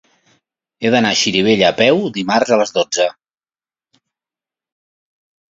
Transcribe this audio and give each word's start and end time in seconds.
He 0.85 0.91
d'anar 0.95 1.11
a 1.15 1.17
Xirivella 1.19 1.67
a 1.67 1.75
peu 1.81 2.01
dimarts 2.15 2.55
a 2.57 2.59
les 2.63 2.75
dotze. 2.79 3.07